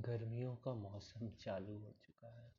[0.00, 2.52] गर्मियों का मौसम चालू हो चुका है।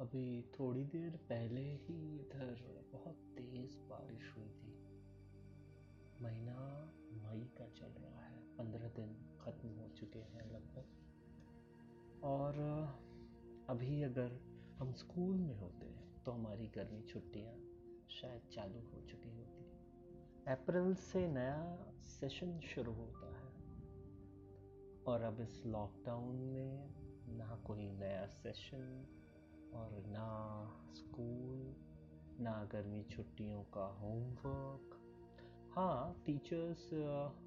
[0.00, 4.72] अभी थोड़ी देर पहले ही इधर बहुत तेज़ बारिश हुई थी।
[6.22, 6.56] महीना
[7.12, 10.84] मई का चल रहा है, पंद्रह दिन ख़त्म हो चुके हैं लगभग।
[12.24, 12.54] और
[13.68, 14.40] अभी अगर
[14.78, 15.94] हम स्कूल में होते
[16.24, 17.54] तो हमारी गर्मी छुट्टियाँ
[18.10, 19.64] शायद चालू हो चुकी होती।
[20.52, 23.23] अप्रैल से नया सेशन शुरू होता
[25.06, 26.94] और अब इस लॉकडाउन में
[27.38, 29.06] ना कोई नया सेशन
[29.74, 30.28] और ना
[30.94, 31.76] स्कूल
[32.40, 35.00] ना गर्मी छुट्टियों का होमवर्क
[35.72, 36.92] हाँ टीचर्स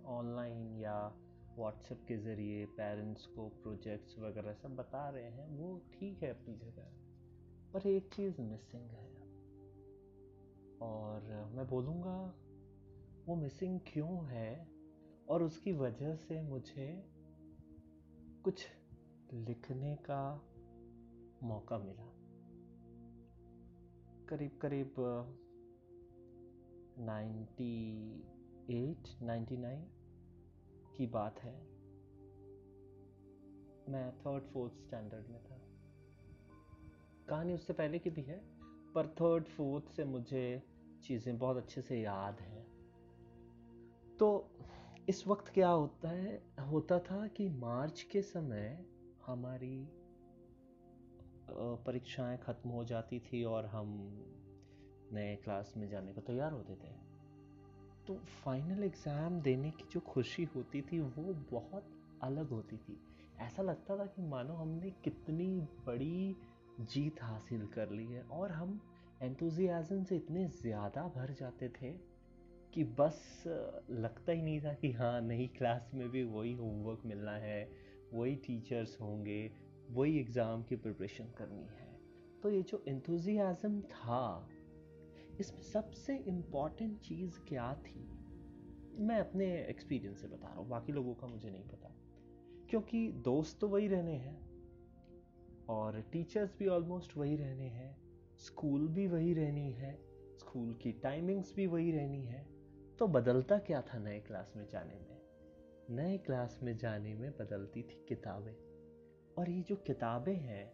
[0.06, 1.16] ऑनलाइन या
[1.60, 6.56] व्हाट्सएप के ज़रिए पेरेंट्स को प्रोजेक्ट्स वगैरह सब बता रहे हैं, वो ठीक है अपनी
[6.56, 6.92] जगह,
[7.74, 9.12] पर एक चीज़ मिसिंग है।
[10.82, 12.34] और मैं बोलूँगा,
[13.28, 14.68] वो मिसिंग क्यों है?
[15.30, 17.17] और उसकी वजह से मुझे
[18.48, 18.68] कुछ
[19.34, 20.46] लिखने का
[21.44, 22.14] मौका मिला।
[24.30, 24.96] करीब करीब
[27.00, 29.86] 98 99
[30.98, 31.68] की बात है।
[33.90, 35.62] मैं थर्ड फोर्थ स्टैंडर्ड में था।
[37.30, 38.44] कहानी उससे पहले की भी है,
[38.94, 40.64] पर थर्ड फोर्थ से मुझे
[41.04, 42.68] चीज़ें बहुत अच्छे से याद हैं।
[44.20, 44.52] तो
[45.08, 46.42] इस वक्त क्या होता है?
[46.62, 48.86] होता था कि मार्च के समय
[49.26, 49.88] हमारी
[51.86, 53.94] परीक्षाएँ ख़त्म हो जाती थी और हम
[55.14, 56.92] नए क्लास में जाने को तैयार होते थे।
[58.08, 61.90] तो फाइनल एग्ज़ाम देने की जो खुशी होती थी, वो बहुत
[62.24, 63.00] अलग होती थी।
[63.40, 65.50] ऐसा लगता था कि मानो हमने कितनी
[65.88, 66.36] बड़ी
[66.80, 68.80] जीत हासिल कर ली है और हम
[69.22, 72.17] एंथुजियाज़म से इतने ज़्यादा भर जाते थे।
[72.78, 73.44] कि बस
[73.90, 77.70] लगता ही नहीं था कि हाँ नई क्लास में भी वही होमवर्क मिलना है,
[78.14, 79.52] वही टीचर्स होंगे,
[79.92, 81.88] वही एग्ज़ाम की प्रिपरेशन करनी है।
[82.44, 84.50] तो ये जो इंथुजियाज़म था,
[85.40, 88.08] इसमें सबसे इंपॉर्टेंट चीज़ क्या थी?
[89.00, 91.96] मैं अपने एक्सपीरियंस से बता रहा हूँ, बाकी लोगों का मुझे नहीं पता।
[92.70, 94.40] क्योंकि दोस्त तो वही रहने हैं,
[95.70, 97.96] और टीचर्स भी ऑलमोस्ट वही रहने हैं
[98.38, 99.96] स्कूल भी वही रहनी है
[100.40, 102.57] स्कूल की टाइमिंग्स भी वही रहनी है।
[103.00, 105.22] तो बदलता क्या था नए क्लास में जाने में?
[105.90, 108.56] नए क्लास में जाने में बदलती थी किताबें।
[109.38, 110.66] और ये जो किताबें हैं,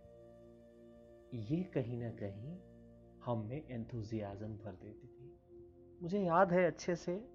[1.34, 2.58] ये कहीं ना कहीं
[3.24, 5.40] हम में एंथुजियाज़म भर देती थी।
[6.02, 7.30] मुझे याद है अच्छे से,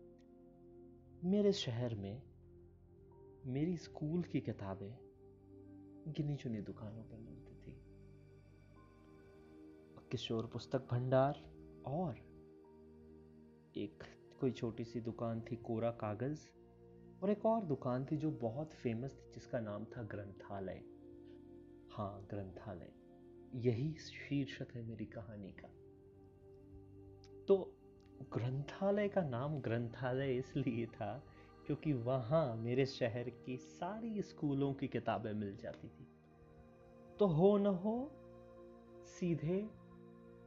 [1.25, 2.23] मेरे शहर में
[3.47, 4.99] मेरी स्कूल की किताबें
[6.13, 7.85] गिनी चुनी दुकानों पर मिलती थी।
[10.11, 11.43] किशोर पुस्तक भंडार
[11.87, 12.15] और
[13.77, 16.41] एक कोई छोटी सी दुकान थी कोरा कागज़,
[17.23, 20.83] और एक और दुकान थी जो बहुत फ़ेमस थी, जिसका नाम था ग्रंथालय।
[21.91, 22.93] हाँ ग्रंथालय।
[23.55, 25.69] यही शीर्षक है मेरी कहानी का।
[27.49, 27.75] तो
[28.33, 31.25] ग्रंथालय का नाम ग्रंथालय इसलिए था
[31.67, 36.07] क्योंकि वहाँ मेरे शहर की सारी स्कूलों की किताबें मिल जाती थी।
[37.19, 38.13] तो हो न हो,
[39.05, 39.71] सीधे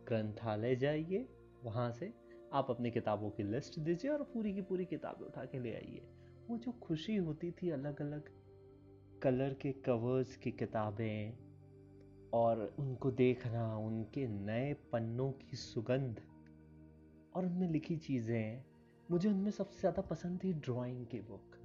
[0.08, 1.29] ग्रंथालय जाइए,
[1.63, 2.13] वहाँ से
[2.53, 6.01] आप अपनी किताबों की लिस्ट दीजिए और पूरी की पूरी किताबें उठा के ले आइए।
[6.50, 8.29] वो जो खुशी होती थी अलग अलग
[9.23, 11.34] कलर के कवर्स की किताबें
[12.34, 16.22] और उनको देखना, उनके नए पन्नों की सुगंध
[17.35, 18.63] और उनमें लिखी चीज़ें,
[19.11, 21.57] मुझे उनमें सबसे ज़्यादा पसंद थी ड्राइंग की बुक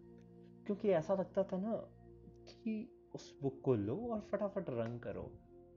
[0.66, 1.74] क्योंकि ऐसा लगता था ना
[2.48, 2.78] कि
[3.14, 5.30] उस बुक को लो और फटाफट रंग करो।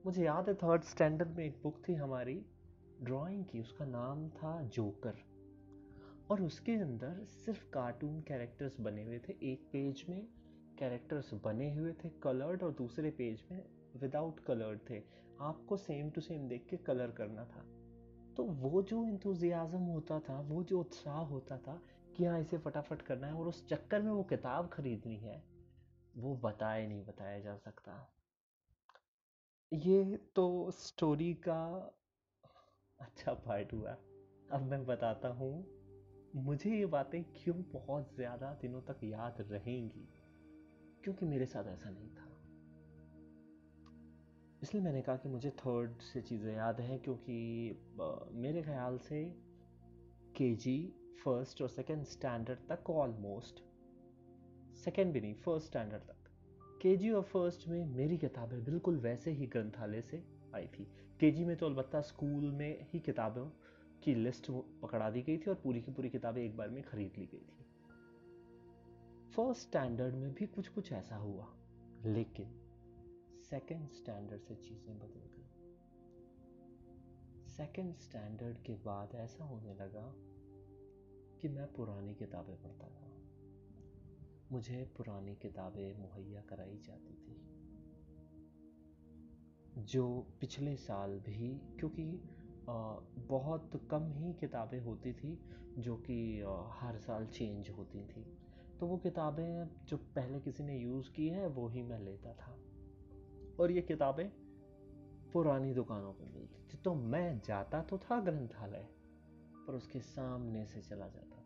[0.06, 2.40] मुझे याद है थर्ड स्टैंडर्ड में एक बुक थी हमारी
[3.00, 5.18] ड्राइंग की, उसका नाम था जोकर
[6.30, 10.22] और उसके अंदर सिर्फ़ कार्टून कैरेक्टर्स बने हुए थे। एक पेज में
[10.78, 13.62] कैरेक्टर्स बने हुए थे कलर्ड और दूसरे पेज में
[14.00, 15.02] विदाउट कलर्ड थे।
[15.40, 17.64] आपको सेम टू सेम देख के कलर करना था।
[18.36, 21.80] तो वो जो इंतज़ियाज़म होता था, वो जो उत्साह होता था
[22.16, 25.42] कि हाँ इसे फटाफट करना है, और उस चक्कर में वो किताब खरीदनी है,
[26.16, 27.92] वो बताए नहीं, बताया जा सकता।
[29.72, 31.96] ये तो स्टोरी का
[33.00, 33.96] अच्छा पार्ट हुआ।
[34.52, 35.52] अब मैं बताता हूँ,
[36.36, 40.08] मुझे ये बातें क्यों बहुत ज़्यादा दिनों तक याद रहेंगी?
[41.04, 42.26] क्योंकि मेरे साथ ऐसा नहीं था।
[44.62, 47.36] इसलिए मैंने कहा कि मुझे थर्ड से चीज़ें याद हैं क्योंकि
[48.34, 49.24] मेरे ख्याल से
[50.36, 50.76] के जी
[51.24, 53.62] फ़र्स्ट और सेकेंड स्टैंडर्ड तक ऑलमोस्ट
[54.84, 56.28] सेकेंड भी नहीं फ़र्स्ट स्टैंडर्ड तक।
[56.82, 60.22] के जी और फ़र्स्ट में मेरी किताबें बिल्कुल वैसे ही ग्रंथालय से
[60.54, 60.84] आई थी।
[61.20, 63.46] केजी में तो अलबत्ता स्कूल में ही किताबों
[64.02, 64.46] की लिस्ट
[64.82, 67.38] पकड़ा दी गई थी और पूरी की पूरी किताबें एक बार में खरीद ली गई
[67.38, 67.66] थी।
[69.32, 71.46] फ़र्स्ट स्टैंडर्ड में भी कुछ कुछ ऐसा हुआ,
[72.06, 72.46] लेकिन
[73.50, 75.46] सेकेंड स्टैंडर्ड से चीज़ें बदल गई।
[77.48, 80.14] सेकेंड स्टैंडर्ड के बाद ऐसा होने लगा
[81.40, 83.10] कि मैं पुरानी किताबें पढ़ता था।
[84.52, 87.49] मुझे पुरानी किताबें मुहैया कराई जाती थी।
[89.78, 92.20] जो पिछले साल भी, क्योंकि
[93.28, 95.38] बहुत कम ही किताबें होती थी,
[95.78, 96.40] जो कि
[96.70, 98.24] हर साल चेंज होती थी।
[98.80, 102.58] तो वो किताबें जो पहले किसी ने यूज़ की है, वो ही मैं लेता था।
[103.60, 104.28] और ये किताबें
[105.32, 108.86] पुरानी दुकानों पर मिलती थी। तो मैं जाता तो था ग्रंथालय,
[109.66, 111.39] पर उसके सामने से चला जाता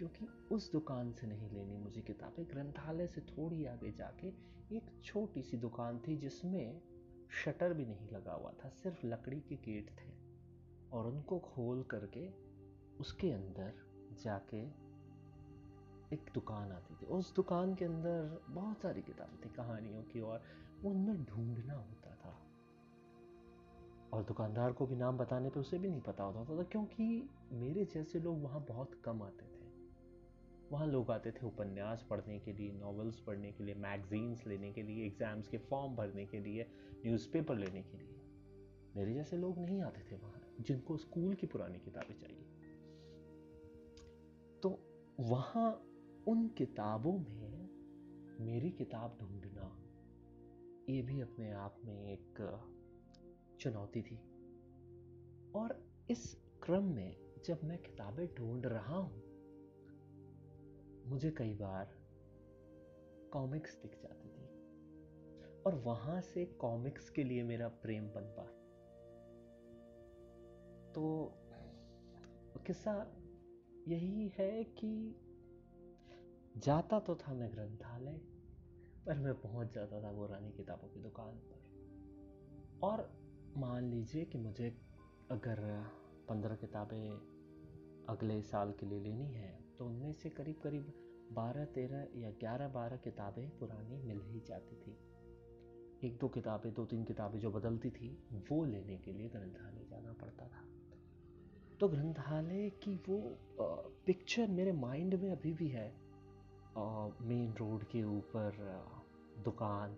[0.00, 4.28] क्योंकि उस दुकान से नहीं लेनी मुझे किताबें। ग्रंथालय से थोड़ी आगे जाके
[4.76, 6.82] एक छोटी सी दुकान थी जिसमें
[7.44, 10.12] शटर भी नहीं लगा हुआ था, सिर्फ़ लकड़ी के गेट थे।
[10.92, 12.30] और उनको खोल करके
[13.00, 13.74] उसके अंदर
[14.22, 14.62] जाके
[16.14, 20.42] एक दुकान आती थी। उस दुकान के अंदर बहुत सारी किताबें थी कहानियों की और
[20.84, 22.38] उनमें ढूंढना होता था।
[24.12, 27.84] और दुकानदार को भी नाम बताने पे उसे भी नहीं पता होता था, क्योंकि मेरे
[27.84, 29.59] जैसे लोग वहाँ बहुत कम आते थे।
[30.72, 34.82] वहाँ लोग आते थे उपन्यास पढ़ने के लिए नॉवेल्स पढ़ने के लिए मैगजीन्स लेने के
[34.82, 36.66] लिए एग्ज़ाम्स के फॉर्म भरने के लिए
[37.04, 38.16] न्यूज़पेपर लेने के लिए।
[38.96, 42.44] मेरे जैसे लोग नहीं आते थे वहाँ, जिनको स्कूल की पुरानी किताबें चाहिए।
[44.62, 44.78] तो
[45.20, 45.70] वहाँ
[46.28, 47.68] उन किताबों में
[48.40, 49.76] मेरी किताब ढूंढना
[50.88, 52.38] ये भी अपने आप में एक
[53.60, 54.18] चुनौती थी।
[55.54, 55.78] और
[56.10, 56.22] इस
[56.62, 57.16] क्रम में
[57.46, 59.19] जब मैं किताबें ढूंढ रहा हूँ
[61.10, 61.94] मुझे कई बार
[63.32, 64.48] कॉमिक्स दिख जाती थी।
[65.66, 68.44] और वहाँ से कॉमिक्स के लिए मेरा प्रेम पनपा
[70.94, 71.02] तो
[72.66, 72.94] किस्सा
[73.88, 74.92] यही है कि
[76.56, 78.20] जाता तो था मैं ग्रंथालय,
[79.06, 83.08] पर मैं पहुँच जाता था पुरानी किताबों की दुकान पर। और
[83.56, 84.68] मान लीजिए कि मुझे
[85.30, 85.60] अगर
[86.28, 87.10] पंद्रह किताबें
[88.08, 90.92] अगले साल के लिए लेनी है तो उनमें से करीब करीब
[91.32, 94.96] बारह तेरह या ग्यारह बारह किताबें पुरानी मिल ही जाती थी।
[96.04, 98.08] एक दो किताबें, दो तीन किताबें जो बदलती थी,
[98.50, 100.64] वो लेने के लिए ग्रंथालय जाना पड़ता था।
[101.80, 103.36] तो ग्रंथालय की वो
[104.06, 105.88] पिक्चर मेरे माइंड में अभी भी है।
[107.22, 108.52] मेन रोड के ऊपर
[109.44, 109.96] दुकान,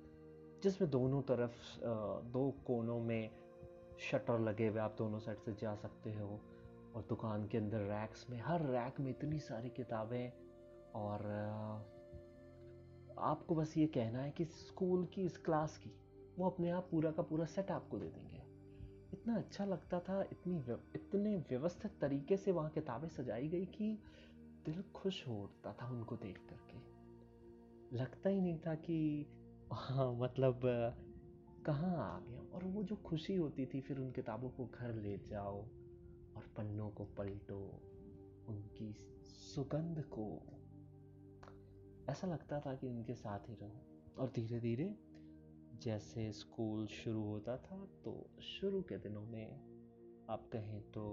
[0.62, 1.80] जिसमें दोनों तरफ़
[2.24, 3.30] दो कोनों में
[4.00, 6.40] शटर लगे हुए, आप दोनों साइड से जा सकते हो।
[6.94, 10.51] और दुकान के अंदर रैक्स में, हर रैक में इतनी सारी किताबें
[10.94, 11.26] और,
[13.18, 15.90] आपको बस ये कहना है कि स्कूल की, इस क्लास की,
[16.38, 18.42] वो अपने आप पूरा का पूरा सेट आपको दे देंगे।
[19.12, 20.58] इतना अच्छा लगता था, इतनी
[20.94, 23.98] इतने व्यवस्थित तरीके से वहाँ किताबें सजाई गई कि
[24.64, 26.78] दिल खुश हो उठता था उनको देख करके।
[27.96, 29.26] लगता ही नहीं था कि
[29.72, 30.60] हाँ मतलब
[31.66, 35.18] कहाँ आ गया। और वो जो खुशी होती थी, फिर उन किताबों को घर ले
[35.18, 35.62] जाओ
[36.36, 37.80] और पन्नों को पलटो,
[38.48, 40.42] उनकी सुगंध को
[42.10, 44.94] ऐसा लगता था कि उनके साथ ही रहूँ। और धीरे धीरे
[45.82, 48.12] जैसे स्कूल शुरू होता था तो
[48.42, 51.04] शुरू के दिनों में, आप कहें तो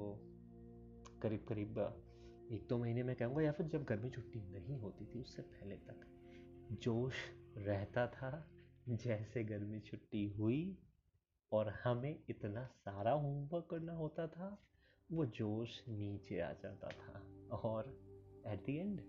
[1.21, 1.79] करीब करीब
[2.51, 5.75] एक दो महीने में कहूँगा, या फिर जब गर्मी छुट्टी नहीं होती थी, उससे पहले
[5.77, 6.05] तक
[6.81, 7.15] जोश
[7.57, 8.31] रहता था,
[8.89, 10.77] जैसे गर्मी छुट्टी हुई
[11.51, 14.57] और हमें इतना सारा होमवर्क करना होता था,
[15.09, 17.21] वो जोश नीचे आ जाता था।
[17.57, 17.89] और
[18.47, 19.01] एट द एंड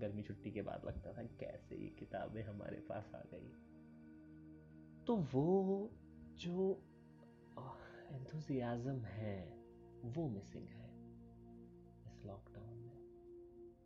[0.00, 3.52] गर्मी छुट्टी के बाद लगता था कैसे ये किताबें हमारे पास आ गई।
[5.06, 5.90] तो वो
[6.34, 6.82] जो
[8.08, 8.38] एंथम
[9.04, 9.58] है,
[10.04, 10.85] वो मिसिंग है।